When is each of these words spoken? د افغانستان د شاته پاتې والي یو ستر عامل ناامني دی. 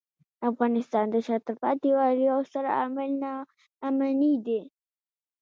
د 0.39 0.41
افغانستان 0.51 1.05
د 1.11 1.15
شاته 1.27 1.53
پاتې 1.61 1.89
والي 1.97 2.23
یو 2.31 2.39
ستر 2.49 2.65
عامل 2.77 3.11
ناامني 3.23 4.33
دی. 4.45 4.61